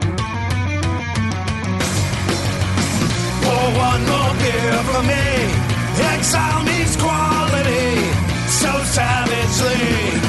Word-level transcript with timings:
Pour 0.00 0.08
one 3.76 4.02
more 4.06 4.34
beer 4.40 4.82
for 4.88 5.02
me. 5.02 5.24
Exile 6.14 6.62
means 6.64 6.96
quality 6.96 8.12
so 8.48 8.72
savagely. 8.84 10.21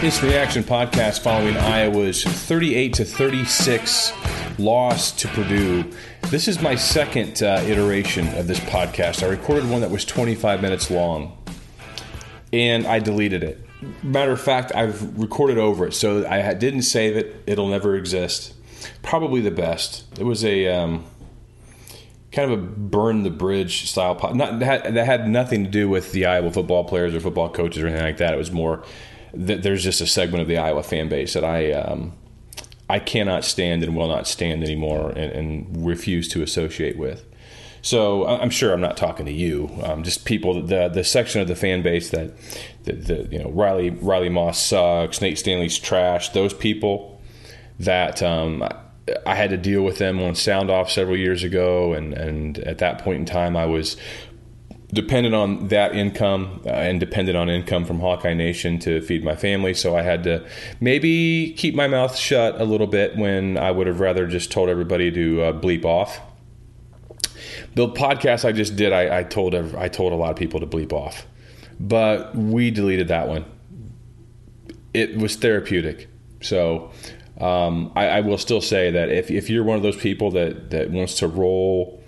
This 0.00 0.22
reaction 0.22 0.62
podcast 0.62 1.22
following 1.24 1.56
Iowa's 1.56 2.22
38 2.22 2.92
to 2.94 3.04
36 3.04 4.12
loss 4.56 5.10
to 5.10 5.26
Purdue. 5.26 5.90
This 6.30 6.46
is 6.46 6.62
my 6.62 6.76
second 6.76 7.42
uh, 7.42 7.64
iteration 7.66 8.28
of 8.38 8.46
this 8.46 8.60
podcast. 8.60 9.24
I 9.24 9.26
recorded 9.26 9.68
one 9.68 9.80
that 9.80 9.90
was 9.90 10.04
25 10.04 10.62
minutes 10.62 10.88
long, 10.88 11.36
and 12.52 12.86
I 12.86 13.00
deleted 13.00 13.42
it. 13.42 13.60
Matter 14.04 14.30
of 14.30 14.40
fact, 14.40 14.70
I've 14.72 15.18
recorded 15.18 15.58
over 15.58 15.88
it, 15.88 15.94
so 15.94 16.24
I 16.28 16.54
didn't 16.54 16.82
save 16.82 17.16
it. 17.16 17.42
It'll 17.48 17.68
never 17.68 17.96
exist. 17.96 18.54
Probably 19.02 19.40
the 19.40 19.50
best. 19.50 20.04
It 20.16 20.24
was 20.24 20.44
a 20.44 20.68
um, 20.68 21.06
kind 22.30 22.52
of 22.52 22.56
a 22.56 22.62
burn 22.62 23.24
the 23.24 23.30
bridge 23.30 23.90
style 23.90 24.14
pod. 24.14 24.38
That 24.38 24.60
that 24.94 25.06
had 25.06 25.28
nothing 25.28 25.64
to 25.64 25.70
do 25.70 25.88
with 25.88 26.12
the 26.12 26.26
Iowa 26.26 26.52
football 26.52 26.84
players 26.84 27.16
or 27.16 27.20
football 27.20 27.48
coaches 27.50 27.82
or 27.82 27.88
anything 27.88 28.06
like 28.06 28.18
that. 28.18 28.32
It 28.32 28.38
was 28.38 28.52
more 28.52 28.84
there's 29.32 29.84
just 29.84 30.00
a 30.00 30.06
segment 30.06 30.42
of 30.42 30.48
the 30.48 30.58
Iowa 30.58 30.82
fan 30.82 31.08
base 31.08 31.34
that 31.34 31.44
I 31.44 31.72
um, 31.72 32.12
I 32.88 32.98
cannot 32.98 33.44
stand 33.44 33.82
and 33.82 33.94
will 33.94 34.08
not 34.08 34.26
stand 34.26 34.62
anymore 34.64 35.10
and, 35.10 35.32
and 35.32 35.86
refuse 35.86 36.28
to 36.28 36.42
associate 36.42 36.96
with. 36.96 37.24
So 37.82 38.26
I'm 38.26 38.50
sure 38.50 38.72
I'm 38.72 38.80
not 38.80 38.96
talking 38.96 39.26
to 39.26 39.32
you, 39.32 39.70
um, 39.82 40.02
just 40.02 40.24
people 40.24 40.62
the 40.62 40.88
the 40.88 41.04
section 41.04 41.40
of 41.40 41.48
the 41.48 41.54
fan 41.54 41.82
base 41.82 42.10
that 42.10 42.32
the, 42.84 42.92
the 42.92 43.28
you 43.30 43.38
know 43.38 43.50
Riley 43.50 43.90
Riley 43.90 44.28
Moss 44.28 44.60
sucks, 44.60 45.20
Nate 45.20 45.38
Stanley's 45.38 45.78
trash. 45.78 46.30
Those 46.30 46.52
people 46.52 47.20
that 47.78 48.22
um, 48.22 48.66
I 49.24 49.34
had 49.34 49.50
to 49.50 49.56
deal 49.56 49.82
with 49.82 49.98
them 49.98 50.20
on 50.20 50.34
sound 50.34 50.70
off 50.70 50.90
several 50.90 51.16
years 51.16 51.44
ago, 51.44 51.92
and 51.92 52.14
and 52.14 52.58
at 52.58 52.78
that 52.78 52.98
point 52.98 53.20
in 53.20 53.26
time 53.26 53.56
I 53.56 53.66
was 53.66 53.96
dependent 54.92 55.34
on 55.34 55.68
that 55.68 55.94
income 55.94 56.60
uh, 56.64 56.70
and 56.70 56.98
dependent 56.98 57.36
on 57.36 57.50
income 57.50 57.84
from 57.84 58.00
Hawkeye 58.00 58.34
Nation 58.34 58.78
to 58.80 59.00
feed 59.02 59.22
my 59.22 59.36
family. 59.36 59.74
So 59.74 59.96
I 59.96 60.02
had 60.02 60.24
to 60.24 60.46
maybe 60.80 61.52
keep 61.56 61.74
my 61.74 61.88
mouth 61.88 62.16
shut 62.16 62.60
a 62.60 62.64
little 62.64 62.86
bit 62.86 63.16
when 63.16 63.58
I 63.58 63.70
would 63.70 63.86
have 63.86 64.00
rather 64.00 64.26
just 64.26 64.50
told 64.50 64.68
everybody 64.68 65.10
to 65.10 65.42
uh, 65.42 65.52
bleep 65.52 65.84
off. 65.84 66.20
The 67.74 67.88
podcast 67.88 68.44
I 68.44 68.52
just 68.52 68.76
did, 68.76 68.92
I, 68.92 69.18
I 69.18 69.22
told 69.22 69.54
I 69.54 69.88
told 69.88 70.12
a 70.12 70.16
lot 70.16 70.30
of 70.30 70.36
people 70.36 70.60
to 70.60 70.66
bleep 70.66 70.92
off, 70.92 71.26
but 71.78 72.34
we 72.34 72.70
deleted 72.70 73.08
that 73.08 73.28
one. 73.28 73.44
It 74.94 75.16
was 75.16 75.36
therapeutic, 75.36 76.08
so 76.40 76.90
um, 77.38 77.92
I, 77.94 78.08
I 78.08 78.20
will 78.20 78.38
still 78.38 78.60
say 78.60 78.90
that 78.90 79.10
if, 79.10 79.30
if 79.30 79.48
you're 79.48 79.62
one 79.62 79.76
of 79.76 79.82
those 79.82 79.96
people 79.96 80.30
that 80.32 80.70
that 80.70 80.90
wants 80.90 81.18
to 81.18 81.28
roll 81.28 82.02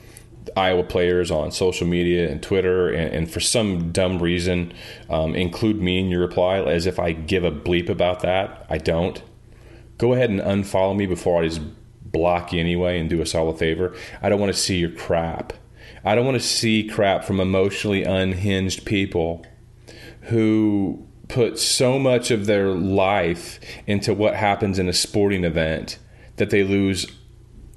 Iowa 0.57 0.85
players 0.85 1.31
on 1.31 1.53
social 1.53 1.87
media 1.87 2.31
and 2.31 2.43
Twitter, 2.43 2.91
and, 2.91 3.13
and 3.13 3.31
for 3.31 3.41
some 3.41 3.93
dumb 3.93 4.19
reason, 4.23 4.73
um, 5.09 5.35
include 5.35 5.81
me 5.81 5.99
in 5.99 6.09
your 6.09 6.21
reply 6.21 6.59
as 6.61 6.87
if 6.87 6.99
I 6.99 7.13
give 7.13 7.45
a 7.45 7.51
bleep 7.51 7.89
about 7.89 8.21
that. 8.21 8.67
I 8.69 8.79
don't. 8.79 9.23
Go 9.99 10.15
ahead 10.15 10.31
and 10.31 10.41
unfollow 10.41 10.97
me 10.97 11.07
before 11.07 11.43
I 11.43 11.49
just 11.49 11.61
block 12.03 12.53
you 12.53 12.61
anyway 12.61 12.99
and 12.99 13.09
do 13.09 13.23
us 13.23 13.35
all 13.35 13.49
a 13.49 13.57
favor. 13.57 13.95
I 14.23 14.29
don't 14.29 14.41
want 14.41 14.53
to 14.53 14.59
see 14.59 14.79
your 14.79 14.91
crap. 14.91 15.53
I 16.05 16.15
don't 16.15 16.25
want 16.25 16.41
to 16.41 16.47
see 16.47 16.89
crap 16.89 17.25
from 17.25 17.41
emotionally 17.41 18.05
unhinged 18.05 18.85
people 18.85 19.45
who 20.23 21.07
put 21.29 21.59
so 21.59 21.99
much 21.99 22.31
of 22.31 22.47
their 22.47 22.69
life 22.69 23.61
into 23.87 24.13
what 24.13 24.35
happens 24.35 24.79
in 24.79 24.89
a 24.89 24.93
sporting 24.93 25.45
event 25.45 25.99
that 26.37 26.51
they 26.51 26.65
lose 26.65 27.07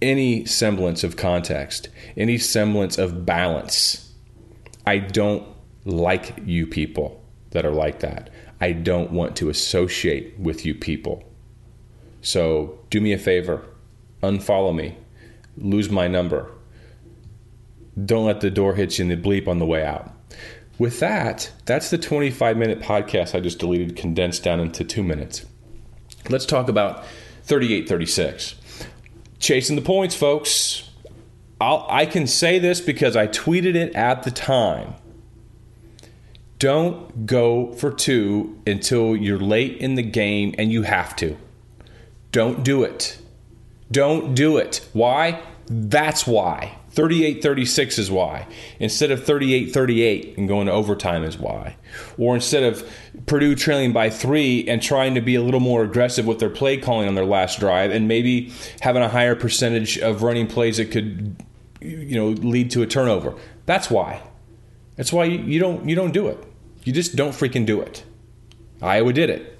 any 0.04 0.46
semblance 0.46 1.04
of 1.04 1.16
context, 1.16 1.88
any 2.18 2.38
semblance 2.38 2.98
of 2.98 3.26
balance. 3.26 4.14
I 4.86 4.98
don't 5.00 5.48
like 5.86 6.36
you 6.46 6.68
people 6.68 7.24
that 7.52 7.66
are 7.66 7.72
like 7.72 8.02
that. 8.02 8.30
I 8.60 8.74
don't 8.74 9.12
want 9.12 9.38
to 9.38 9.50
associate 9.50 10.38
with 10.38 10.66
you 10.66 10.76
people. 10.76 11.24
So 12.22 12.80
do 12.90 13.00
me 13.00 13.14
a 13.14 13.18
favor, 13.18 13.66
unfollow 14.22 14.76
me, 14.76 14.98
lose 15.58 15.90
my 15.90 16.08
number. 16.08 16.52
Don't 18.06 18.26
let 18.26 18.42
the 18.42 18.52
door 18.52 18.76
hit 18.76 18.98
you 18.98 19.04
in 19.04 19.10
the 19.10 19.18
bleep 19.18 19.48
on 19.48 19.60
the 19.60 19.66
way 19.66 19.86
out. 19.86 20.12
With 20.80 21.00
that, 21.00 21.52
that's 21.66 21.90
the 21.90 21.98
25 21.98 22.58
minute 22.58 22.82
podcast 22.82 23.36
I 23.36 23.40
just 23.40 23.60
deleted, 23.60 23.96
condensed 23.96 24.44
down 24.44 24.60
into 24.60 24.84
two 24.84 25.04
minutes. 25.04 25.46
Let's 26.30 26.46
talk 26.46 26.68
about 26.68 27.06
38 27.44 27.88
36 27.88 28.56
chasing 29.44 29.76
the 29.76 29.82
points, 29.82 30.16
folks. 30.16 30.90
I'll, 31.62 31.86
I 31.90 32.06
can 32.06 32.26
say 32.26 32.60
this 32.60 32.82
because 32.82 33.16
I 33.16 33.28
tweeted 33.28 33.76
it 33.76 33.94
at 33.94 34.24
the 34.24 34.32
time. 34.32 34.96
Don't 36.58 37.26
go 37.26 37.74
for 37.74 37.92
two 37.92 38.60
until 38.66 39.16
you're 39.16 39.40
late 39.40 39.78
in 39.78 39.96
the 39.96 40.04
game 40.04 40.56
and 40.58 40.72
you 40.72 40.84
have 40.84 41.16
to. 41.18 41.38
Don't 42.32 42.64
do 42.64 42.84
it. 42.84 43.20
Don't 43.92 44.34
do 44.34 44.58
it. 44.58 44.88
Why? 44.94 45.42
That's 45.68 46.26
why. 46.26 46.78
38 46.94 47.42
36 47.42 47.98
is 47.98 48.12
why. 48.12 48.48
Instead 48.80 49.10
of 49.10 49.24
38 49.24 49.74
38 49.74 50.38
and 50.38 50.48
going 50.48 50.68
to 50.68 50.72
overtime 50.72 51.24
is 51.24 51.38
why. 51.38 51.76
Or 52.18 52.36
instead 52.36 52.64
of 52.64 52.88
Purdue 53.26 53.56
trailing 53.56 53.94
by 53.94 54.12
three 54.12 54.68
and 54.68 54.82
trying 54.82 55.16
to 55.16 55.22
be 55.22 55.34
a 55.34 55.42
little 55.42 55.60
more 55.60 55.84
aggressive 55.84 56.28
with 56.28 56.40
their 56.40 56.52
play 56.52 56.78
calling 56.78 57.08
on 57.08 57.16
their 57.16 57.26
last 57.26 57.60
drive 57.60 57.92
and 57.92 58.08
maybe 58.08 58.52
having 58.82 59.02
a 59.02 59.10
higher 59.10 59.36
percentage 59.36 59.98
of 59.98 60.22
running 60.22 60.46
plays 60.46 60.78
that 60.78 60.92
could 60.92 61.36
you 61.82 62.16
know 62.16 62.30
lead 62.30 62.70
to 62.72 62.84
a 62.84 62.88
turnover. 62.88 63.36
That's 63.66 63.90
why. 63.90 64.22
That's 64.96 65.12
why 65.12 65.26
you 65.26 65.60
don't 65.60 65.90
you 65.90 65.96
don't 65.96 66.14
do 66.14 66.28
it. 66.28 66.44
You 66.84 66.94
just 66.94 67.16
don't 67.16 67.32
freaking 67.32 67.66
do 67.66 67.82
it. 67.82 68.04
Iowa 68.84 69.14
did 69.14 69.32
it. 69.32 69.58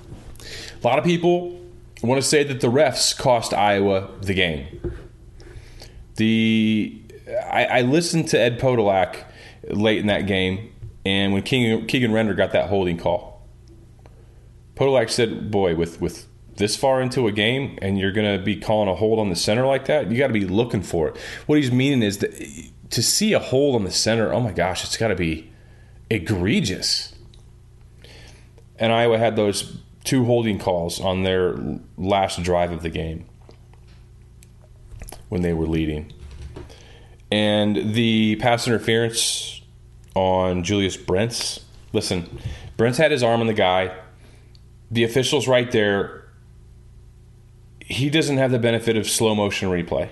A 0.00 0.86
lot 0.86 0.98
of 0.98 1.04
people 1.04 1.58
want 2.02 2.20
to 2.20 2.26
say 2.26 2.44
that 2.44 2.60
the 2.60 2.68
refs 2.68 3.16
cost 3.16 3.54
Iowa 3.54 4.10
the 4.20 4.34
game. 4.34 4.87
The 6.18 7.00
I, 7.50 7.64
I 7.64 7.80
listened 7.82 8.28
to 8.28 8.40
Ed 8.40 8.58
Podolak 8.58 9.24
late 9.68 9.98
in 9.98 10.06
that 10.08 10.26
game, 10.26 10.72
and 11.06 11.32
when 11.32 11.42
Keegan, 11.42 11.86
Keegan 11.86 12.12
Render 12.12 12.34
got 12.34 12.52
that 12.52 12.68
holding 12.68 12.96
call, 12.96 13.46
Podolak 14.74 15.10
said, 15.10 15.50
"Boy, 15.50 15.74
with 15.74 16.00
with 16.00 16.26
this 16.56 16.74
far 16.74 17.00
into 17.00 17.28
a 17.28 17.32
game, 17.32 17.78
and 17.80 17.98
you're 17.98 18.10
going 18.10 18.36
to 18.36 18.42
be 18.42 18.56
calling 18.56 18.88
a 18.88 18.94
hold 18.94 19.20
on 19.20 19.28
the 19.28 19.36
center 19.36 19.64
like 19.64 19.86
that, 19.86 20.10
you 20.10 20.18
got 20.18 20.26
to 20.26 20.32
be 20.32 20.44
looking 20.44 20.82
for 20.82 21.08
it." 21.08 21.16
What 21.46 21.58
he's 21.58 21.70
meaning 21.70 22.02
is 22.02 22.18
that 22.18 22.32
to 22.90 23.02
see 23.02 23.32
a 23.32 23.38
hold 23.38 23.76
on 23.76 23.84
the 23.84 23.92
center, 23.92 24.32
oh 24.32 24.40
my 24.40 24.52
gosh, 24.52 24.84
it's 24.84 24.96
got 24.96 25.08
to 25.08 25.14
be 25.14 25.50
egregious. 26.10 27.14
And 28.76 28.92
Iowa 28.92 29.18
had 29.18 29.36
those 29.36 29.78
two 30.04 30.24
holding 30.24 30.58
calls 30.58 31.00
on 31.00 31.22
their 31.22 31.56
last 31.96 32.42
drive 32.42 32.72
of 32.72 32.82
the 32.82 32.90
game 32.90 33.26
when 35.28 35.42
they 35.42 35.52
were 35.52 35.66
leading. 35.66 36.12
And 37.30 37.94
the 37.94 38.36
pass 38.36 38.66
interference 38.66 39.60
on 40.14 40.64
Julius 40.64 40.96
Brents. 40.96 41.64
Listen, 41.92 42.38
Brents 42.76 42.98
had 42.98 43.10
his 43.10 43.22
arm 43.22 43.40
on 43.40 43.46
the 43.46 43.54
guy. 43.54 43.94
The 44.90 45.04
official's 45.04 45.46
right 45.46 45.70
there. 45.70 46.28
He 47.80 48.10
doesn't 48.10 48.38
have 48.38 48.50
the 48.50 48.58
benefit 48.58 48.96
of 48.96 49.08
slow 49.08 49.34
motion 49.34 49.68
replay. 49.68 50.10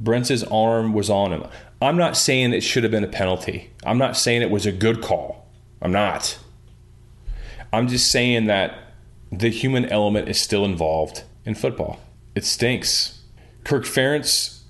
Brent's 0.00 0.42
arm 0.44 0.92
was 0.92 1.08
on 1.08 1.32
him. 1.32 1.46
I'm 1.80 1.96
not 1.96 2.16
saying 2.16 2.52
it 2.52 2.62
should 2.62 2.82
have 2.82 2.90
been 2.90 3.04
a 3.04 3.08
penalty. 3.08 3.70
I'm 3.84 3.98
not 3.98 4.16
saying 4.16 4.42
it 4.42 4.50
was 4.50 4.66
a 4.66 4.72
good 4.72 5.00
call. 5.00 5.46
I'm 5.80 5.92
not. 5.92 6.38
I'm 7.72 7.88
just 7.88 8.10
saying 8.10 8.46
that 8.46 8.76
the 9.30 9.48
human 9.48 9.86
element 9.86 10.28
is 10.28 10.40
still 10.40 10.64
involved 10.64 11.24
in 11.44 11.54
football. 11.54 12.00
It 12.34 12.44
stinks. 12.44 13.21
Kirk 13.64 13.84
Ferentz, 13.84 14.60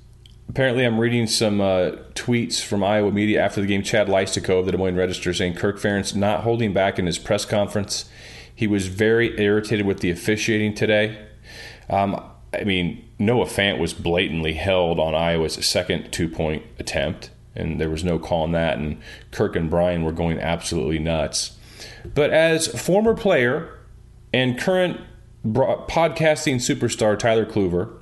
apparently, 0.49 0.85
I'm 0.85 0.99
reading 0.99 1.27
some 1.27 1.61
uh, 1.61 1.93
tweets 2.15 2.62
from 2.62 2.85
Iowa 2.85 3.11
media 3.11 3.43
after 3.43 3.61
the 3.61 3.67
game. 3.67 3.83
Chad 3.83 4.09
Leistikow 4.09 4.61
of 4.61 4.67
the 4.67 4.73
Des 4.73 4.79
Moines 4.79 4.97
Register 4.97 5.33
saying 5.33 5.55
Kirk 5.55 5.79
Ferentz 5.79 6.15
not 6.15 6.43
holding 6.43 6.73
back 6.73 6.99
in 6.99 7.06
his 7.06 7.19
press 7.19 7.44
conference. 7.44 8.05
He 8.55 8.67
was 8.67 8.89
very 8.89 9.39
irritated 9.41 9.87
with 9.87 10.00
the 10.00 10.11
officiating 10.11 10.75
today. 10.75 11.27
Um, 11.89 12.23
I 12.53 12.65
mean, 12.65 13.09
Noah 13.19 13.47
Fant 13.47 13.79
was 13.79 13.94
blatantly 13.94 14.53
held 14.55 15.00
on 15.00 15.15
Iowa's 15.15 15.65
second 15.67 16.12
two 16.12 16.29
point 16.29 16.62
attempt, 16.79 17.31
and 17.56 17.81
there 17.81 17.89
was 17.89 18.05
no 18.05 18.19
call 18.19 18.43
on 18.43 18.53
that. 18.53 18.77
And 18.77 19.00
Kirk 19.31 19.56
and 19.56 19.71
Brian 19.71 20.05
were 20.05 20.12
going 20.12 20.39
absolutely 20.39 20.99
nuts. 20.99 21.59
But 22.15 22.31
as 22.31 22.67
former 22.67 23.15
player 23.15 23.79
and 24.35 24.59
current 24.59 25.00
podcasting 25.44 26.56
superstar 26.56 27.19
Tyler 27.19 27.47
Kluver, 27.47 27.99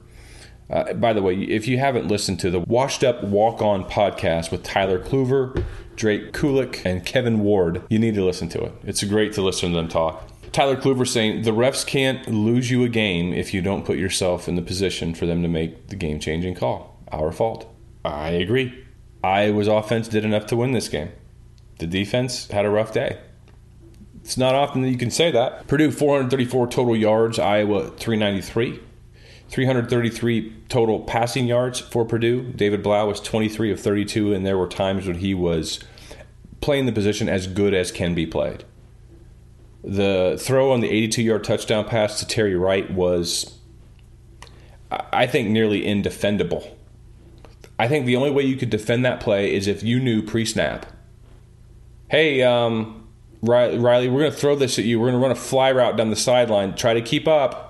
uh, 0.70 0.92
by 0.94 1.12
the 1.12 1.22
way, 1.22 1.34
if 1.34 1.66
you 1.66 1.78
haven't 1.78 2.06
listened 2.06 2.38
to 2.40 2.50
the 2.50 2.60
Washed 2.60 3.02
Up 3.02 3.24
Walk 3.24 3.60
On 3.60 3.84
podcast 3.84 4.50
with 4.50 4.62
Tyler 4.62 5.00
Kluver, 5.00 5.64
Drake 5.96 6.32
Kulick, 6.32 6.84
and 6.84 7.04
Kevin 7.04 7.40
Ward, 7.40 7.82
you 7.90 7.98
need 7.98 8.14
to 8.14 8.24
listen 8.24 8.48
to 8.50 8.64
it. 8.64 8.72
It's 8.84 9.02
great 9.04 9.32
to 9.34 9.42
listen 9.42 9.70
to 9.70 9.76
them 9.76 9.88
talk. 9.88 10.26
Tyler 10.52 10.76
Kluver 10.76 11.06
saying 11.06 11.42
the 11.42 11.52
refs 11.52 11.86
can't 11.86 12.26
lose 12.28 12.70
you 12.70 12.84
a 12.84 12.88
game 12.88 13.32
if 13.32 13.52
you 13.54 13.62
don't 13.62 13.84
put 13.84 13.98
yourself 13.98 14.48
in 14.48 14.56
the 14.56 14.62
position 14.62 15.14
for 15.14 15.26
them 15.26 15.42
to 15.42 15.48
make 15.48 15.88
the 15.88 15.96
game 15.96 16.18
changing 16.18 16.54
call. 16.54 16.98
Our 17.12 17.32
fault. 17.32 17.72
I 18.04 18.30
agree. 18.30 18.84
Iowa's 19.22 19.68
offense 19.68 20.08
did 20.08 20.24
enough 20.24 20.46
to 20.46 20.56
win 20.56 20.72
this 20.72 20.88
game. 20.88 21.10
The 21.78 21.86
defense 21.86 22.48
had 22.48 22.64
a 22.64 22.70
rough 22.70 22.92
day. 22.92 23.18
It's 24.22 24.36
not 24.36 24.54
often 24.54 24.82
that 24.82 24.90
you 24.90 24.98
can 24.98 25.10
say 25.10 25.30
that. 25.30 25.66
Purdue 25.66 25.90
434 25.90 26.68
total 26.68 26.96
yards, 26.96 27.38
Iowa 27.38 27.90
393. 27.90 28.80
333 29.50 30.52
total 30.68 31.00
passing 31.00 31.46
yards 31.46 31.80
for 31.80 32.04
Purdue. 32.04 32.52
David 32.52 32.84
Blough 32.84 33.06
was 33.06 33.20
23 33.20 33.72
of 33.72 33.80
32, 33.80 34.32
and 34.32 34.46
there 34.46 34.56
were 34.56 34.68
times 34.68 35.08
when 35.08 35.16
he 35.16 35.34
was 35.34 35.80
playing 36.60 36.86
the 36.86 36.92
position 36.92 37.28
as 37.28 37.48
good 37.48 37.74
as 37.74 37.90
can 37.90 38.14
be 38.14 38.26
played. 38.26 38.64
The 39.82 40.36
throw 40.38 40.72
on 40.72 40.80
the 40.80 40.88
82 40.88 41.22
yard 41.22 41.44
touchdown 41.44 41.84
pass 41.86 42.20
to 42.20 42.26
Terry 42.26 42.54
Wright 42.54 42.90
was, 42.92 43.58
I 44.90 45.26
think, 45.26 45.48
nearly 45.48 45.84
indefendable. 45.84 46.76
I 47.76 47.88
think 47.88 48.06
the 48.06 48.16
only 48.16 48.30
way 48.30 48.44
you 48.44 48.56
could 48.56 48.70
defend 48.70 49.04
that 49.04 49.20
play 49.20 49.52
is 49.52 49.66
if 49.66 49.82
you 49.82 49.98
knew 49.98 50.22
pre 50.22 50.44
snap, 50.44 50.86
hey, 52.08 52.42
um, 52.42 53.08
Riley, 53.42 54.08
we're 54.08 54.20
going 54.20 54.32
to 54.32 54.36
throw 54.36 54.54
this 54.54 54.78
at 54.78 54.84
you. 54.84 55.00
We're 55.00 55.10
going 55.10 55.20
to 55.20 55.26
run 55.26 55.32
a 55.32 55.40
fly 55.40 55.72
route 55.72 55.96
down 55.96 56.10
the 56.10 56.16
sideline. 56.16 56.76
Try 56.76 56.94
to 56.94 57.02
keep 57.02 57.26
up. 57.26 57.69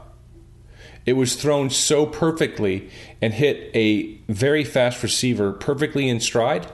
It 1.07 1.15
was 1.15 1.35
thrown 1.35 1.71
so 1.71 2.07
perfectly 2.07 2.91
and 3.21 3.33
hit 3.35 3.71
a 3.75 4.19
very 4.29 4.65
fast 4.65 5.03
receiver 5.03 5.53
perfectly 5.53 6.09
in 6.09 6.21
stride 6.21 6.71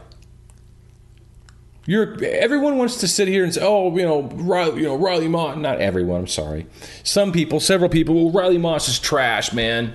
you're 1.87 2.23
everyone 2.25 2.79
wants 2.79 2.99
to 2.99 3.09
sit 3.09 3.29
here 3.29 3.45
and 3.45 3.55
say, 3.55 3.61
"Oh, 3.63 3.97
you 3.97 4.03
know, 4.03 4.23
Riley, 4.23 4.83
you 4.83 4.89
know, 4.89 4.97
Riley 4.97 5.29
Moss." 5.29 5.57
Not 5.57 5.81
everyone. 5.81 6.23
I'm 6.23 6.27
sorry. 6.27 6.67
Some 7.05 7.33
people, 7.33 7.61
several 7.61 7.89
people. 7.89 8.15
Well, 8.15 8.33
Riley 8.33 8.59
Moss 8.59 8.89
is 8.89 8.99
trash, 8.99 9.53
man. 9.53 9.95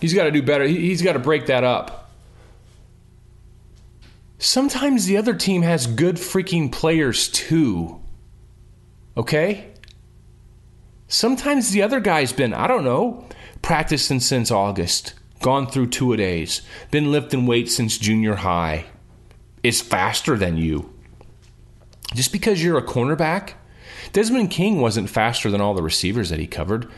He's 0.00 0.14
got 0.14 0.24
to 0.24 0.30
do 0.30 0.42
better. 0.42 0.64
He, 0.64 0.88
he's 0.88 1.02
got 1.02 1.12
to 1.12 1.18
break 1.18 1.46
that 1.46 1.64
up. 1.64 2.10
Sometimes 4.38 5.06
the 5.06 5.16
other 5.18 5.34
team 5.34 5.62
has 5.62 5.86
good 5.86 6.16
freaking 6.16 6.72
players 6.72 7.28
too. 7.28 8.00
Okay. 9.16 9.72
Sometimes 11.08 11.70
the 11.70 11.82
other 11.82 12.00
guy's 12.00 12.32
been, 12.32 12.52
I 12.52 12.66
don't 12.66 12.84
know, 12.84 13.28
practicing 13.62 14.20
since 14.20 14.50
August, 14.50 15.14
gone 15.40 15.66
through 15.66 15.88
two 15.88 16.12
a 16.12 16.16
days, 16.16 16.62
been 16.90 17.12
lifting 17.12 17.46
weights 17.46 17.76
since 17.76 17.98
junior 17.98 18.36
high 18.36 18.86
is 19.62 19.80
faster 19.80 20.36
than 20.36 20.56
you. 20.56 20.92
Just 22.14 22.32
because 22.32 22.62
you're 22.62 22.78
a 22.78 22.82
cornerback, 22.82 23.52
Desmond 24.12 24.50
King 24.50 24.80
wasn't 24.80 25.10
faster 25.10 25.50
than 25.50 25.60
all 25.60 25.74
the 25.74 25.82
receivers 25.82 26.30
that 26.30 26.38
he 26.38 26.46
covered. 26.46 26.88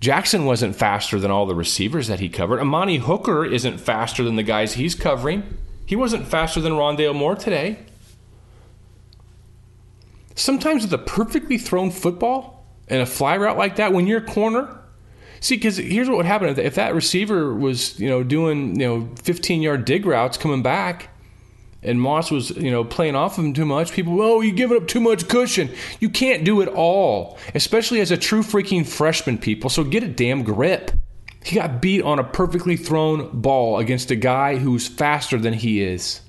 Jackson 0.00 0.44
wasn't 0.46 0.76
faster 0.76 1.18
than 1.18 1.30
all 1.30 1.46
the 1.46 1.54
receivers 1.54 2.06
that 2.06 2.20
he 2.20 2.28
covered. 2.28 2.60
Amani 2.60 2.98
Hooker 2.98 3.44
isn't 3.44 3.78
faster 3.78 4.22
than 4.22 4.36
the 4.36 4.42
guys 4.42 4.74
he's 4.74 4.94
covering. 4.94 5.58
He 5.84 5.96
wasn't 5.96 6.26
faster 6.26 6.60
than 6.60 6.72
Rondale 6.72 7.14
Moore 7.14 7.34
today. 7.34 7.80
Sometimes 10.34 10.82
with 10.82 10.92
a 10.92 10.98
perfectly 10.98 11.58
thrown 11.58 11.90
football 11.90 12.59
and 12.90 13.00
a 13.00 13.06
fly 13.06 13.36
route 13.36 13.56
like 13.56 13.76
that, 13.76 13.92
when 13.92 14.06
you're 14.06 14.20
corner, 14.20 14.78
see, 15.40 15.54
because 15.54 15.78
here's 15.78 16.08
what 16.08 16.18
would 16.18 16.26
happen 16.26 16.58
if 16.58 16.74
that 16.74 16.94
receiver 16.94 17.54
was, 17.54 17.98
you 17.98 18.08
know, 18.08 18.22
doing, 18.22 18.78
you 18.78 18.86
know, 18.86 19.08
15 19.22 19.62
yard 19.62 19.84
dig 19.86 20.04
routes 20.04 20.36
coming 20.36 20.62
back 20.62 21.08
and 21.82 22.00
Moss 22.00 22.30
was, 22.30 22.50
you 22.50 22.70
know, 22.70 22.84
playing 22.84 23.14
off 23.14 23.38
of 23.38 23.44
him 23.44 23.54
too 23.54 23.64
much. 23.64 23.92
People, 23.92 24.20
oh, 24.20 24.40
you're 24.40 24.54
giving 24.54 24.76
up 24.76 24.86
too 24.86 25.00
much 25.00 25.28
cushion. 25.28 25.70
You 25.98 26.10
can't 26.10 26.44
do 26.44 26.60
it 26.60 26.68
all, 26.68 27.38
especially 27.54 28.00
as 28.00 28.10
a 28.10 28.16
true 28.16 28.42
freaking 28.42 28.86
freshman, 28.86 29.38
people. 29.38 29.70
So 29.70 29.84
get 29.84 30.02
a 30.02 30.08
damn 30.08 30.42
grip. 30.42 30.90
He 31.42 31.56
got 31.56 31.80
beat 31.80 32.02
on 32.02 32.18
a 32.18 32.24
perfectly 32.24 32.76
thrown 32.76 33.40
ball 33.40 33.78
against 33.78 34.10
a 34.10 34.16
guy 34.16 34.56
who's 34.56 34.86
faster 34.86 35.38
than 35.38 35.54
he 35.54 35.82
is. 35.82 36.20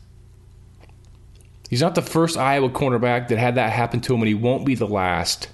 He's 1.69 1.81
not 1.81 1.95
the 1.95 2.01
first 2.01 2.37
Iowa 2.37 2.69
cornerback 2.69 3.27
that 3.27 3.37
had 3.37 3.55
that 3.55 3.73
happen 3.73 3.99
to 4.01 4.13
him, 4.13 4.21
and 4.21 4.27
he 4.27 4.33
won't 4.33 4.65
be 4.65 4.75
the 4.75 4.87
last. 4.87 5.49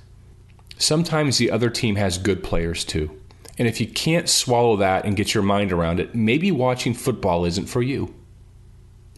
Sometimes 0.78 1.38
the 1.38 1.52
other 1.52 1.70
team 1.70 1.96
has 1.96 2.18
good 2.18 2.44
players 2.44 2.84
too. 2.86 3.20
And 3.58 3.68
if 3.68 3.82
you 3.82 3.88
can't 3.88 4.30
swallow 4.30 4.76
that 4.78 5.06
and 5.06 5.16
get 5.16 5.34
your 5.34 5.44
mind 5.44 5.72
around 5.72 6.00
it, 6.00 6.14
maybe 6.14 6.52
watching 6.52 6.94
football 6.94 7.46
isn't 7.46 7.66
for 7.66 7.82
you. 7.82 8.14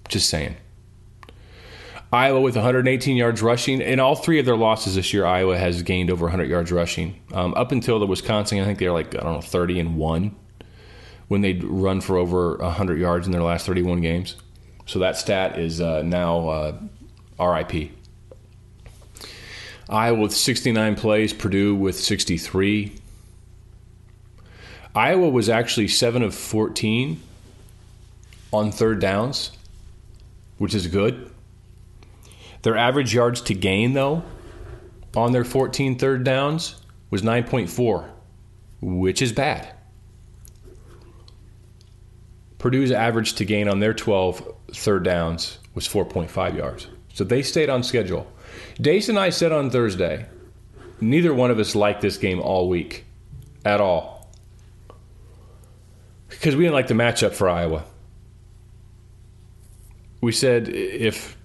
Just 0.08 0.30
saying. 0.30 0.56
Iowa 2.12 2.42
with 2.42 2.56
118 2.56 3.18
yards 3.18 3.42
rushing. 3.42 3.82
In 3.82 4.00
all 4.00 4.16
three 4.16 4.40
of 4.40 4.46
their 4.46 4.56
losses 4.56 4.96
this 4.96 5.14
year, 5.14 5.26
Iowa 5.26 5.58
has 5.58 5.84
gained 5.84 6.10
over 6.10 6.26
100 6.26 6.50
yards 6.50 6.72
rushing. 6.72 7.20
Um, 7.34 7.54
up 7.54 7.72
until 7.72 8.00
the 8.00 8.08
Wisconsin, 8.08 8.60
I 8.60 8.66
think 8.66 8.80
they're 8.80 8.94
like, 8.94 9.14
I 9.16 9.20
don't 9.20 9.34
know, 9.34 9.42
30 9.42 9.80
and 9.80 9.98
1 9.98 10.36
when 11.28 11.42
they'd 11.42 11.64
run 11.64 12.02
for 12.02 12.18
over 12.18 12.58
100 12.58 13.00
yards 13.00 13.28
in 13.28 13.32
their 13.32 13.44
last 13.44 13.68
31 13.68 14.02
games. 14.02 14.36
So 14.88 14.98
that 15.00 15.18
stat 15.18 15.60
is 15.60 15.80
uh, 15.80 16.02
now 16.02 16.50
uh, 16.50 16.80
RIP. 17.40 17.92
Iowa 19.90 20.20
with 20.20 20.34
69 20.34 20.96
plays, 20.96 21.34
Purdue 21.34 21.74
with 21.74 22.00
63. 22.00 22.94
Iowa 24.94 25.30
was 25.30 25.50
actually 25.50 25.88
7 25.88 26.22
of 26.22 26.36
14 26.36 27.20
on 28.52 28.72
third 28.72 29.00
downs, 29.00 29.52
which 30.60 30.76
is 30.76 30.88
good. 30.88 31.32
Their 32.62 32.78
average 32.78 33.14
yards 33.14 33.42
to 33.42 33.54
gain, 33.54 33.94
though, 33.94 34.24
on 35.16 35.32
their 35.32 35.46
14 35.46 35.98
third 35.98 36.24
downs 36.24 36.76
was 37.10 37.24
9.4, 37.24 38.10
which 38.82 39.22
is 39.22 39.32
bad. 39.32 39.74
Purdue's 42.60 42.92
average 42.92 43.34
to 43.36 43.46
gain 43.46 43.70
on 43.70 43.80
their 43.80 43.94
12 43.94 44.54
third 44.74 45.04
downs 45.04 45.58
was 45.74 45.88
4.5 45.88 46.58
yards. 46.58 46.88
So 47.14 47.24
they 47.24 47.42
stayed 47.42 47.70
on 47.70 47.84
schedule. 47.84 48.32
Dace 48.80 49.10
and 49.10 49.20
I 49.20 49.30
said 49.30 49.52
on 49.52 49.70
Thursday, 49.70 50.26
neither 51.02 51.34
one 51.34 51.52
of 51.52 51.60
us 51.60 51.76
liked 51.76 52.02
this 52.02 52.18
game 52.18 52.40
all 52.40 52.70
week 52.70 53.06
at 53.66 53.82
all. 53.82 54.30
Because 56.30 56.56
we 56.56 56.64
didn't 56.64 56.76
like 56.76 56.88
the 56.88 56.94
matchup 56.94 57.34
for 57.34 57.50
Iowa. 57.50 57.84
We 60.22 60.32
said 60.32 60.70
if 60.70 61.38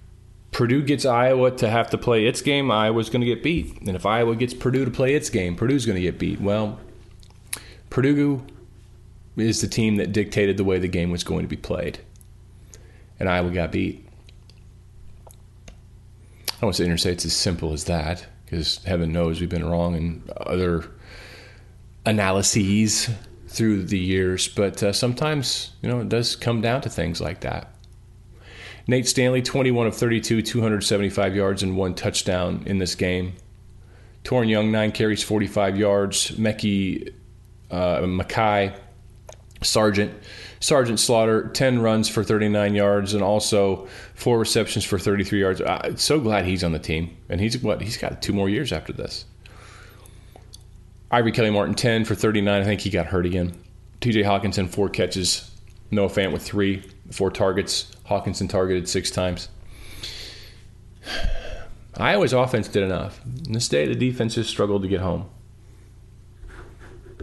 Purdue 0.51 0.83
gets 0.83 1.05
Iowa 1.05 1.51
to 1.51 1.69
have 1.69 1.89
to 1.89 1.97
play 1.97 2.27
its 2.27 2.41
game, 2.41 2.71
Iowa's 2.71 3.09
going 3.09 3.21
to 3.21 3.25
get 3.25 3.43
beat. 3.43 3.77
And 3.81 3.95
if 3.95 4.05
Iowa 4.05 4.35
gets 4.35 4.53
Purdue 4.53 4.85
to 4.85 4.91
play 4.91 5.15
its 5.15 5.29
game, 5.29 5.55
Purdue's 5.55 5.85
going 5.85 5.97
to 5.97 6.01
get 6.01 6.19
beat. 6.19 6.39
Well, 6.39 6.79
Purdue 7.89 8.45
is 9.35 9.61
the 9.61 9.67
team 9.67 9.97
that 9.97 10.11
dictated 10.11 10.57
the 10.57 10.63
way 10.63 10.79
the 10.79 10.87
game 10.87 11.11
was 11.11 11.23
going 11.23 11.41
to 11.41 11.49
be 11.49 11.57
played. 11.57 11.99
And 13.19 13.27
Iowa 13.27 13.49
got 13.51 13.71
beat. 13.71 14.04
I 16.55 16.61
don't 16.61 16.67
want 16.67 16.77
to 16.77 16.97
say 16.97 17.11
it's 17.11 17.25
as 17.25 17.35
simple 17.35 17.73
as 17.73 17.83
that, 17.85 18.25
because 18.45 18.83
heaven 18.85 19.11
knows 19.11 19.41
we've 19.41 19.49
been 19.49 19.69
wrong 19.69 19.95
in 19.95 20.23
other 20.37 20.89
analyses 22.05 23.09
through 23.47 23.83
the 23.83 23.99
years. 23.99 24.47
But 24.47 24.81
uh, 24.81 24.93
sometimes, 24.93 25.71
you 25.81 25.89
know, 25.89 25.99
it 25.99 26.09
does 26.09 26.35
come 26.35 26.61
down 26.61 26.81
to 26.81 26.89
things 26.89 27.19
like 27.19 27.41
that. 27.41 27.75
Nate 28.87 29.07
Stanley, 29.07 29.41
21 29.41 29.87
of 29.87 29.95
32, 29.97 30.41
275 30.43 31.35
yards 31.35 31.61
and 31.61 31.75
one 31.75 31.93
touchdown 31.93 32.63
in 32.65 32.77
this 32.77 32.95
game. 32.95 33.33
Toren 34.23 34.49
Young, 34.49 34.71
nine 34.71 34.91
carries, 34.91 35.23
45 35.23 35.77
yards. 35.77 36.31
Mekhi 36.31 37.13
uh, 37.69 37.99
Makai 38.01 38.77
Sargent, 39.61 40.13
Sergeant 40.65 40.99
Slaughter, 40.99 41.47
10 41.49 41.83
runs 41.83 42.09
for 42.09 42.23
39 42.23 42.73
yards 42.73 43.13
and 43.13 43.21
also 43.21 43.87
four 44.15 44.39
receptions 44.39 44.83
for 44.83 44.97
33 44.97 45.39
yards. 45.39 45.61
I'm 45.61 45.95
so 45.97 46.19
glad 46.19 46.45
he's 46.45 46.63
on 46.63 46.71
the 46.71 46.79
team. 46.79 47.15
And 47.29 47.39
he's 47.39 47.55
what? 47.59 47.83
He's 47.83 47.97
got 47.97 48.19
two 48.23 48.33
more 48.33 48.49
years 48.49 48.73
after 48.73 48.91
this. 48.91 49.25
Ivory 51.11 51.33
Kelly 51.33 51.51
Martin, 51.51 51.75
10 51.75 52.03
for 52.03 52.15
39. 52.15 52.63
I 52.63 52.65
think 52.65 52.81
he 52.81 52.89
got 52.89 53.05
hurt 53.05 53.27
again. 53.27 53.55
TJ 54.01 54.23
Hockenson, 54.23 54.67
four 54.67 54.89
catches. 54.89 55.51
Noah 55.91 56.09
Fant 56.09 56.33
with 56.33 56.41
three, 56.41 56.81
four 57.11 57.29
targets. 57.29 57.91
Hockenson 58.09 58.49
targeted 58.49 58.89
six 58.89 59.11
times. 59.11 59.49
Iowa's 61.95 62.33
offense 62.33 62.67
did 62.67 62.81
enough. 62.81 63.21
In 63.45 63.53
this 63.53 63.69
day, 63.69 63.85
the 63.85 63.93
defense 63.93 64.33
has 64.33 64.47
struggled 64.47 64.81
to 64.81 64.87
get 64.87 65.01
home. 65.01 65.29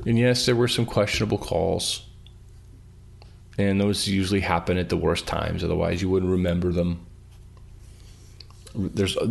And 0.06 0.16
yes, 0.16 0.46
there 0.46 0.54
were 0.54 0.68
some 0.68 0.87
questionable 0.87 1.38
calls. 1.38 2.06
And 3.59 3.80
those 3.80 4.09
usually 4.09 4.40
happen 4.40 4.78
at 4.78 4.88
the 4.88 4.97
worst 4.97 5.26
times, 5.26 5.62
otherwise, 5.62 6.00
you 6.00 6.09
wouldn't 6.09 6.32
remember 6.32 6.73
them. 6.73 7.06
There's 8.75 9.16
uh, 9.18 9.28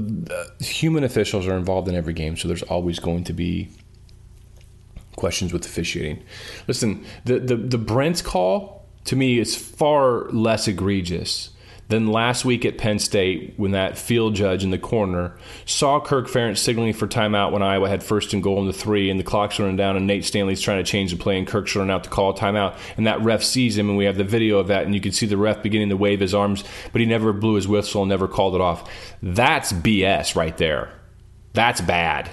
human 0.60 1.04
officials 1.04 1.48
are 1.48 1.58
involved 1.58 1.88
in 1.88 1.96
every 1.96 2.14
game, 2.14 2.38
so 2.38 2.48
there's 2.48 2.62
always 2.64 3.00
going 3.00 3.24
to 3.24 3.34
be 3.34 3.70
questions 5.16 5.52
with 5.52 5.66
officiating. 5.66 6.24
Listen, 6.68 7.04
the 7.26 7.40
the, 7.40 7.56
the 7.56 7.78
Brent 7.80 8.24
call 8.24 8.86
to 9.06 9.16
me 9.16 9.40
is 9.40 9.56
far 9.56 10.30
less 10.30 10.68
egregious 10.68 11.50
then 11.92 12.08
last 12.08 12.46
week 12.46 12.66
at 12.66 12.78
Penn 12.78 13.00
State, 13.00 13.54
when 13.58 13.72
that 13.72 13.98
field 13.98 14.34
judge 14.34 14.64
in 14.64 14.72
the 14.72 14.78
corner 14.78 15.36
saw 15.66 16.00
Kirk 16.00 16.28
Ferentz 16.28 16.60
signaling 16.60 16.94
for 16.94 17.08
timeout 17.08 17.52
when 17.52 17.62
Iowa 17.62 17.90
had 17.90 18.02
first 18.02 18.34
and 18.34 18.42
goal 18.42 18.60
in 18.62 18.68
the 18.68 18.74
three, 18.74 19.10
and 19.10 19.20
the 19.20 19.24
clock's 19.24 19.60
running 19.60 19.76
down, 19.76 19.98
and 19.98 20.08
Nate 20.08 20.26
Stanley's 20.26 20.62
trying 20.62 20.84
to 20.84 20.90
change 20.90 21.12
the 21.12 21.18
play, 21.18 21.38
and 21.38 21.46
Kirk's 21.46 21.76
running 21.76 21.92
out 21.92 22.04
to 22.06 22.10
call 22.10 22.32
a 22.32 22.34
timeout, 22.34 22.78
and 22.98 23.08
that 23.08 23.22
ref 23.22 23.44
sees 23.44 23.78
him, 23.78 23.90
and 23.90 23.98
we 23.98 24.06
have 24.06 24.18
the 24.18 24.24
video 24.24 24.58
of 24.58 24.68
that, 24.68 24.86
and 24.86 24.96
you 24.96 25.02
can 25.02 25.12
see 25.12 25.26
the 25.26 25.38
ref 25.38 25.62
beginning 25.62 25.90
to 25.90 25.98
wave 25.98 26.20
his 26.20 26.34
arms, 26.34 26.64
but 26.92 27.02
he 27.02 27.06
never 27.06 27.34
blew 27.34 27.56
his 27.56 27.68
whistle 27.68 28.04
and 28.04 28.10
never 28.10 28.28
called 28.28 28.56
it 28.56 28.62
off. 28.62 28.90
That's 29.22 29.74
BS 29.74 30.36
right 30.36 30.58
there. 30.58 30.94
That's 31.54 31.82
bad. 31.82 32.30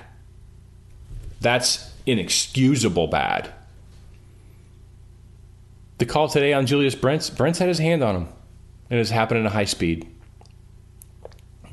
That's 1.41 1.93
inexcusable 2.07 3.09
bad. 3.09 3.53
The 5.99 6.07
call 6.07 6.29
today 6.29 6.53
on 6.53 6.67
Julius 6.67 6.95
Brents, 6.95 7.29
Brents 7.29 7.59
had 7.59 7.69
his 7.69 7.79
hand 7.79 8.05
on 8.05 8.15
him 8.15 8.29
and 8.91 8.99
it's 8.99 9.11
happening 9.11 9.45
at 9.47 9.53
high 9.53 9.65
speed. 9.65 10.09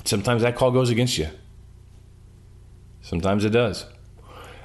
Sometimes 0.04 0.42
that 0.42 0.56
call 0.56 0.70
goes 0.70 0.90
against 0.90 1.18
you. 1.18 1.28
Sometimes 3.02 3.44
it 3.44 3.50
does. 3.50 3.86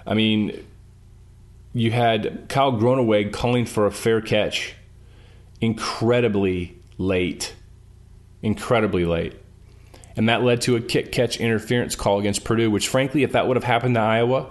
I 0.05 0.13
mean, 0.13 0.65
you 1.73 1.91
had 1.91 2.45
Kyle 2.49 2.73
Groeneweg 2.73 3.31
calling 3.31 3.65
for 3.65 3.85
a 3.85 3.91
fair 3.91 4.21
catch 4.21 4.75
incredibly 5.61 6.77
late. 6.97 7.55
Incredibly 8.41 9.05
late. 9.05 9.35
And 10.15 10.27
that 10.27 10.43
led 10.43 10.61
to 10.61 10.75
a 10.75 10.81
kick 10.81 11.11
catch 11.11 11.37
interference 11.37 11.95
call 11.95 12.19
against 12.19 12.43
Purdue, 12.43 12.69
which, 12.69 12.87
frankly, 12.87 13.23
if 13.23 13.31
that 13.31 13.47
would 13.47 13.55
have 13.55 13.63
happened 13.63 13.95
to 13.95 14.01
Iowa, 14.01 14.49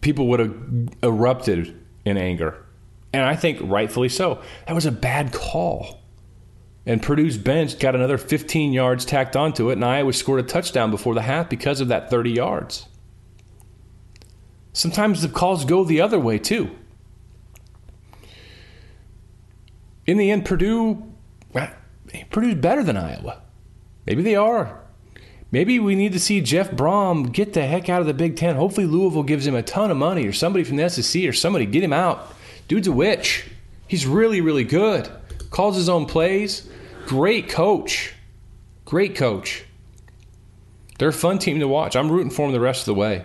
people 0.00 0.26
would 0.28 0.40
have 0.40 0.56
erupted 1.02 1.78
in 2.04 2.16
anger. 2.16 2.64
And 3.12 3.22
I 3.22 3.36
think 3.36 3.60
rightfully 3.62 4.08
so. 4.08 4.40
That 4.66 4.74
was 4.74 4.86
a 4.86 4.92
bad 4.92 5.32
call. 5.32 6.01
And 6.84 7.02
Purdue's 7.02 7.38
bench 7.38 7.78
got 7.78 7.94
another 7.94 8.18
15 8.18 8.72
yards 8.72 9.04
tacked 9.04 9.36
onto 9.36 9.70
it, 9.70 9.74
and 9.74 9.84
Iowa 9.84 10.12
scored 10.12 10.40
a 10.40 10.42
touchdown 10.42 10.90
before 10.90 11.14
the 11.14 11.22
half 11.22 11.48
because 11.48 11.80
of 11.80 11.88
that 11.88 12.10
30 12.10 12.32
yards. 12.32 12.86
Sometimes 14.72 15.22
the 15.22 15.28
calls 15.28 15.64
go 15.64 15.84
the 15.84 16.00
other 16.00 16.18
way, 16.18 16.38
too. 16.38 16.70
In 20.06 20.16
the 20.16 20.30
end, 20.30 20.44
Purdue, 20.44 21.12
Purdue's 22.30 22.56
better 22.56 22.82
than 22.82 22.96
Iowa. 22.96 23.42
Maybe 24.06 24.22
they 24.22 24.34
are. 24.34 24.80
Maybe 25.52 25.78
we 25.78 25.94
need 25.94 26.12
to 26.14 26.18
see 26.18 26.40
Jeff 26.40 26.70
Brohm 26.70 27.30
get 27.30 27.52
the 27.52 27.66
heck 27.66 27.88
out 27.88 28.00
of 28.00 28.06
the 28.06 28.14
Big 28.14 28.36
Ten. 28.36 28.56
Hopefully, 28.56 28.86
Louisville 28.86 29.22
gives 29.22 29.46
him 29.46 29.54
a 29.54 29.62
ton 29.62 29.90
of 29.90 29.96
money, 29.98 30.26
or 30.26 30.32
somebody 30.32 30.64
from 30.64 30.76
the 30.78 30.88
SEC, 30.88 31.24
or 31.24 31.32
somebody 31.32 31.66
get 31.66 31.84
him 31.84 31.92
out. 31.92 32.34
Dude's 32.66 32.88
a 32.88 32.92
witch. 32.92 33.48
He's 33.86 34.06
really, 34.06 34.40
really 34.40 34.64
good. 34.64 35.10
Calls 35.52 35.76
his 35.76 35.88
own 35.88 36.06
plays 36.06 36.68
Great 37.06 37.48
coach. 37.48 38.14
Great 38.84 39.14
coach. 39.14 39.64
They're 40.98 41.08
a 41.08 41.12
fun 41.12 41.38
team 41.38 41.60
to 41.60 41.68
watch. 41.68 41.94
I'm 41.94 42.10
rooting 42.10 42.30
for 42.30 42.46
them 42.46 42.52
the 42.52 42.60
rest 42.60 42.82
of 42.82 42.86
the 42.86 42.94
way. 42.94 43.24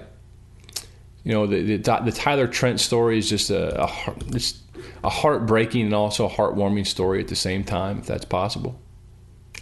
You 1.23 1.33
know, 1.33 1.47
the, 1.47 1.77
the, 1.77 1.77
the 1.77 2.11
Tyler 2.11 2.47
Trent 2.47 2.79
story 2.79 3.17
is 3.17 3.29
just 3.29 3.49
a, 3.49 3.83
a, 3.83 4.15
just 4.31 4.57
a 5.03 5.09
heartbreaking 5.09 5.85
and 5.85 5.93
also 5.93 6.25
a 6.25 6.29
heartwarming 6.29 6.87
story 6.87 7.19
at 7.19 7.27
the 7.27 7.35
same 7.35 7.63
time, 7.63 7.99
if 7.99 8.05
that's 8.05 8.25
possible. 8.25 8.79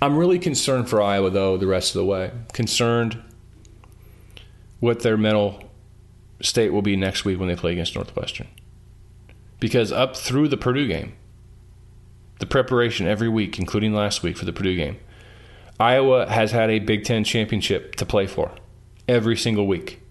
I'm 0.02 0.18
really 0.18 0.40
concerned 0.40 0.90
for 0.90 1.02
Iowa, 1.02 1.30
though, 1.30 1.58
the 1.58 1.68
rest 1.68 1.96
of 1.96 2.00
the 2.00 2.06
way. 2.06 2.32
Concerned 2.54 3.22
what 4.80 5.02
their 5.02 5.18
mental 5.18 5.64
state 6.42 6.70
will 6.70 6.82
be 6.82 6.96
next 6.96 7.26
week 7.26 7.40
when 7.40 7.50
they 7.50 7.56
play 7.56 7.74
against 7.74 7.96
Northwestern. 7.96 8.48
Because 9.60 9.92
up 9.92 10.16
through 10.16 10.48
the 10.50 10.58
Purdue 10.58 10.88
game, 10.88 11.14
the 12.40 12.46
preparation 12.46 13.08
every 13.08 13.30
week, 13.30 13.60
including 13.60 13.94
last 13.94 14.24
week 14.24 14.38
for 14.38 14.46
the 14.46 14.54
Purdue 14.54 14.76
game. 14.76 14.98
Iowa 15.80 16.28
has 16.28 16.52
had 16.52 16.70
a 16.70 16.80
Big 16.80 17.04
Ten 17.04 17.24
championship 17.24 17.96
to 17.96 18.06
play 18.06 18.28
for 18.28 18.52
every 19.08 19.36
single 19.36 19.68
week. 19.68 20.02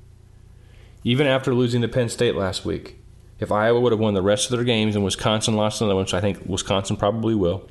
Even 1.03 1.27
after 1.27 1.55
losing 1.55 1.83
to 1.83 1.89
Penn 1.89 2.09
State 2.09 2.35
last 2.35 2.65
week, 2.65 2.99
if 3.39 3.51
Iowa 3.51 3.81
would 3.81 3.93
have 3.93 4.01
won 4.01 4.15
the 4.15 4.23
rest 4.23 4.51
of 4.51 4.57
their 4.57 4.65
games 4.65 4.95
and 4.95 5.05
Wisconsin 5.05 5.55
lost 5.55 5.81
another 5.81 5.97
one, 5.97 6.05
which 6.05 6.15
I 6.15 6.21
think 6.21 6.39
Wisconsin 6.47 6.97
probably 6.97 7.35
will, 7.35 7.69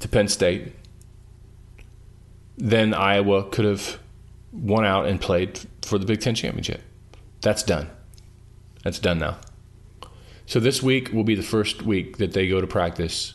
to 0.00 0.08
Penn 0.08 0.28
State, 0.28 0.72
then 2.56 2.94
Iowa 2.94 3.44
could 3.44 3.64
have 3.64 3.98
won 4.52 4.84
out 4.84 5.06
and 5.06 5.20
played 5.20 5.60
for 5.82 5.98
the 5.98 6.06
Big 6.06 6.20
Ten 6.20 6.34
championship. 6.34 6.82
That's 7.40 7.62
done. 7.62 7.90
That's 8.82 8.98
done 8.98 9.18
now. 9.18 9.38
So 10.52 10.60
this 10.60 10.82
week 10.82 11.14
will 11.14 11.24
be 11.24 11.34
the 11.34 11.42
first 11.42 11.80
week 11.80 12.18
that 12.18 12.34
they 12.34 12.46
go 12.46 12.60
to 12.60 12.66
practice 12.66 13.32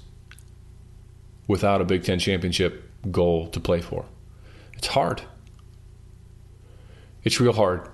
without 1.47 1.81
a 1.81 1.83
Big 1.83 2.03
Ten 2.03 2.19
championship 2.19 2.91
goal 3.09 3.47
to 3.47 3.59
play 3.59 3.81
for. 3.81 4.05
It's 4.73 4.85
hard. 4.85 5.23
It's 7.23 7.41
real 7.41 7.53
hard. 7.53 7.89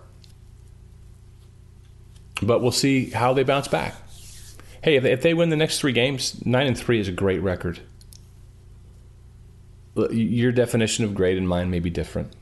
But 2.42 2.62
we'll 2.62 2.74
see 2.74 3.12
how 3.12 3.32
they 3.32 3.44
bounce 3.44 3.70
back. 3.70 3.96
Hey, 4.82 4.98
if 4.98 5.22
they 5.22 5.34
win 5.34 5.48
the 5.48 5.56
next 5.56 5.80
three 5.80 5.94
games, 5.94 6.46
nine 6.46 6.68
and 6.68 6.78
three 6.78 7.00
is 7.00 7.08
a 7.08 7.14
great 7.14 7.42
record. 7.42 7.80
Your 9.96 10.52
definition 10.52 11.06
of 11.06 11.16
great 11.16 11.38
and 11.38 11.48
mine 11.48 11.72
may 11.72 11.80
be 11.80 11.90
different. 11.90 12.34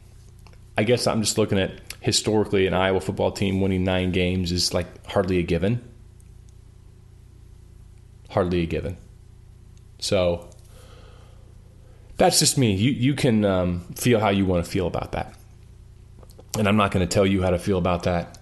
I 0.75 0.83
guess 0.83 1.05
I'm 1.05 1.21
just 1.21 1.37
looking 1.37 1.59
at 1.59 1.73
historically 1.99 2.65
an 2.65 2.73
Iowa 2.73 3.01
football 3.01 3.31
team 3.31 3.61
winning 3.61 3.83
nine 3.83 4.11
games 4.11 4.51
is 4.51 4.73
like 4.73 5.05
hardly 5.05 5.37
a 5.37 5.43
given 5.43 5.87
hardly 8.31 8.61
a 8.61 8.65
given. 8.65 8.97
So 9.99 10.49
that's 12.17 12.39
just 12.39 12.57
me. 12.57 12.73
You 12.73 12.91
you 12.91 13.13
can 13.13 13.45
um, 13.45 13.81
feel 13.95 14.19
how 14.19 14.29
you 14.29 14.45
want 14.45 14.65
to 14.65 14.69
feel 14.69 14.87
about 14.87 15.11
that, 15.13 15.35
and 16.57 16.67
I'm 16.67 16.77
not 16.77 16.91
going 16.91 17.07
to 17.07 17.11
tell 17.11 17.25
you 17.25 17.41
how 17.41 17.51
to 17.51 17.59
feel 17.59 17.77
about 17.77 18.03
that. 18.03 18.37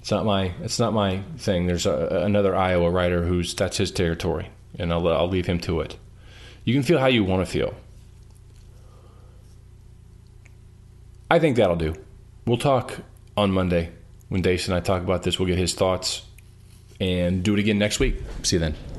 It's 0.00 0.10
not 0.10 0.24
my 0.24 0.52
it's 0.62 0.78
not 0.78 0.92
my 0.92 1.22
thing. 1.38 1.66
There's 1.66 1.86
a, 1.86 2.22
another 2.24 2.56
Iowa 2.56 2.90
writer 2.90 3.24
who's 3.24 3.54
that's 3.54 3.76
his 3.76 3.90
territory, 3.90 4.48
and 4.78 4.92
I'll 4.92 5.06
I'll 5.08 5.28
leave 5.28 5.46
him 5.46 5.60
to 5.60 5.80
it. 5.80 5.96
You 6.64 6.74
can 6.74 6.82
feel 6.82 6.98
how 6.98 7.06
you 7.06 7.24
want 7.24 7.46
to 7.46 7.50
feel. 7.50 7.74
I 11.30 11.38
think 11.38 11.56
that'll 11.56 11.76
do. 11.76 11.94
We'll 12.46 12.58
talk 12.58 12.98
on 13.36 13.52
Monday 13.52 13.90
when 14.28 14.42
Dace 14.42 14.68
and 14.68 14.74
I 14.76 14.80
talk 14.80 15.02
about 15.02 15.22
this. 15.22 15.38
We'll 15.38 15.48
get 15.48 15.58
his 15.58 15.74
thoughts 15.74 16.22
and 17.00 17.42
do 17.42 17.54
it 17.54 17.60
again 17.60 17.78
next 17.78 17.98
week. 17.98 18.16
See 18.42 18.56
you 18.56 18.60
then. 18.60 18.91